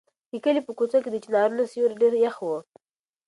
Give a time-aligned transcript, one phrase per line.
[0.31, 2.57] د کلي په کوڅو کې د چنارونو سیوري ډېر یخ وو.